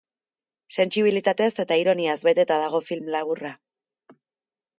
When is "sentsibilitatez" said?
0.77-1.49